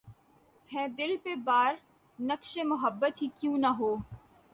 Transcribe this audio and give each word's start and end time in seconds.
ہے 0.69 0.87
دل 0.97 1.15
پہ 1.23 1.35
بار‘ 1.43 1.73
نقشِ 2.19 2.63
محبت 2.63 3.21
ہی 3.21 3.27
کیوں 3.35 3.57
نہ 3.57 3.71
ہو 3.79 3.95